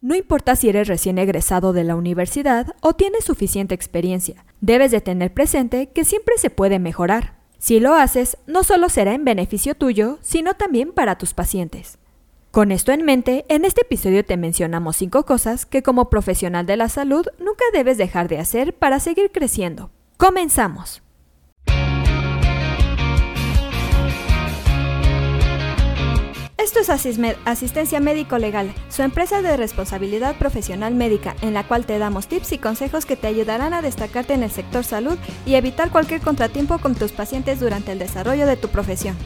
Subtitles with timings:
[0.00, 5.00] No importa si eres recién egresado de la universidad o tienes suficiente experiencia, debes de
[5.00, 7.38] tener presente que siempre se puede mejorar.
[7.58, 11.98] Si lo haces, no solo será en beneficio tuyo, sino también para tus pacientes.
[12.52, 16.76] Con esto en mente, en este episodio te mencionamos 5 cosas que como profesional de
[16.76, 19.90] la salud nunca debes dejar de hacer para seguir creciendo.
[20.16, 21.02] Comenzamos.
[26.80, 31.98] Esto es Asistencia Médico Legal, su empresa de responsabilidad profesional médica, en la cual te
[31.98, 35.90] damos tips y consejos que te ayudarán a destacarte en el sector salud y evitar
[35.90, 39.16] cualquier contratiempo con tus pacientes durante el desarrollo de tu profesión.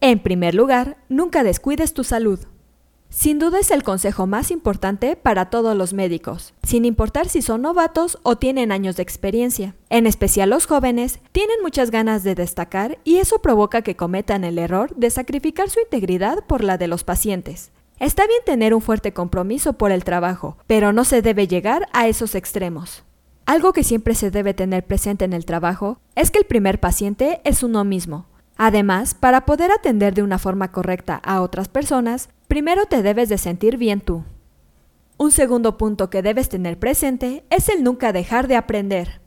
[0.00, 2.40] En primer lugar, nunca descuides tu salud.
[3.14, 7.62] Sin duda es el consejo más importante para todos los médicos, sin importar si son
[7.62, 9.76] novatos o tienen años de experiencia.
[9.88, 14.58] En especial los jóvenes tienen muchas ganas de destacar y eso provoca que cometan el
[14.58, 17.70] error de sacrificar su integridad por la de los pacientes.
[18.00, 22.08] Está bien tener un fuerte compromiso por el trabajo, pero no se debe llegar a
[22.08, 23.04] esos extremos.
[23.46, 27.40] Algo que siempre se debe tener presente en el trabajo es que el primer paciente
[27.44, 28.26] es uno mismo.
[28.56, 33.38] Además, para poder atender de una forma correcta a otras personas, Primero te debes de
[33.38, 34.24] sentir bien tú.
[35.16, 39.20] Un segundo punto que debes tener presente es el nunca dejar de aprender.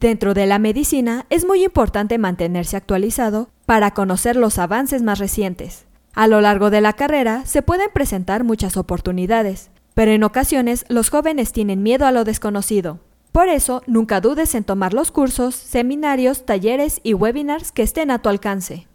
[0.00, 5.86] Dentro de la medicina es muy importante mantenerse actualizado para conocer los avances más recientes.
[6.14, 11.10] A lo largo de la carrera se pueden presentar muchas oportunidades, pero en ocasiones los
[11.10, 13.00] jóvenes tienen miedo a lo desconocido.
[13.32, 18.20] Por eso, nunca dudes en tomar los cursos, seminarios, talleres y webinars que estén a
[18.20, 18.86] tu alcance.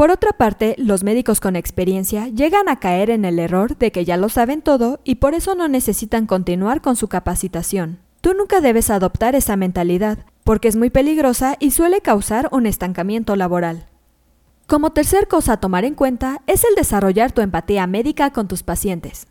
[0.00, 4.06] Por otra parte, los médicos con experiencia llegan a caer en el error de que
[4.06, 7.98] ya lo saben todo y por eso no necesitan continuar con su capacitación.
[8.22, 13.36] Tú nunca debes adoptar esa mentalidad, porque es muy peligrosa y suele causar un estancamiento
[13.36, 13.88] laboral.
[14.66, 18.62] Como tercer cosa a tomar en cuenta es el desarrollar tu empatía médica con tus
[18.62, 19.26] pacientes.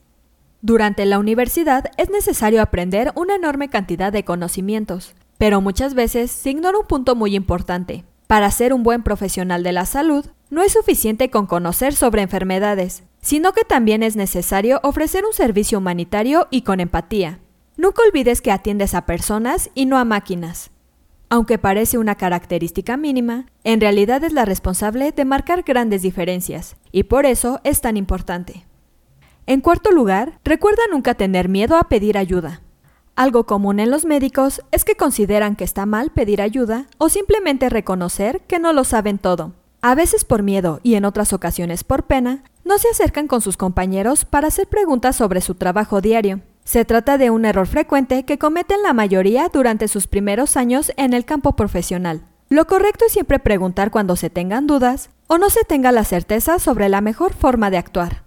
[0.61, 6.51] Durante la universidad es necesario aprender una enorme cantidad de conocimientos, pero muchas veces se
[6.51, 8.05] ignora un punto muy importante.
[8.27, 13.03] Para ser un buen profesional de la salud, no es suficiente con conocer sobre enfermedades,
[13.21, 17.39] sino que también es necesario ofrecer un servicio humanitario y con empatía.
[17.77, 20.71] Nunca olvides que atiendes a personas y no a máquinas.
[21.29, 27.03] Aunque parece una característica mínima, en realidad es la responsable de marcar grandes diferencias, y
[27.03, 28.65] por eso es tan importante.
[29.45, 32.61] En cuarto lugar, recuerda nunca tener miedo a pedir ayuda.
[33.15, 37.69] Algo común en los médicos es que consideran que está mal pedir ayuda o simplemente
[37.69, 39.53] reconocer que no lo saben todo.
[39.81, 43.55] A veces por miedo y en otras ocasiones por pena, no se acercan con sus
[43.55, 46.41] compañeros para hacer preguntas sobre su trabajo diario.
[46.65, 51.13] Se trata de un error frecuente que cometen la mayoría durante sus primeros años en
[51.13, 52.23] el campo profesional.
[52.49, 56.59] Lo correcto es siempre preguntar cuando se tengan dudas o no se tenga la certeza
[56.59, 58.23] sobre la mejor forma de actuar.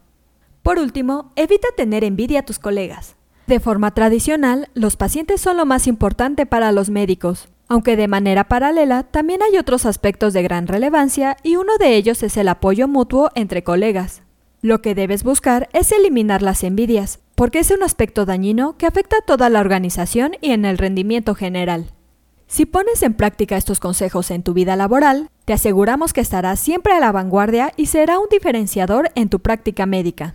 [0.62, 3.16] Por último, evita tener envidia a tus colegas.
[3.46, 8.44] De forma tradicional, los pacientes son lo más importante para los médicos aunque de manera
[8.44, 12.86] paralela también hay otros aspectos de gran relevancia y uno de ellos es el apoyo
[12.86, 14.20] mutuo entre colegas.
[14.60, 19.16] Lo que debes buscar es eliminar las envidias, porque es un aspecto dañino que afecta
[19.16, 21.94] a toda la organización y en el rendimiento general.
[22.46, 26.92] Si pones en práctica estos consejos en tu vida laboral, te aseguramos que estarás siempre
[26.92, 30.34] a la vanguardia y será un diferenciador en tu práctica médica.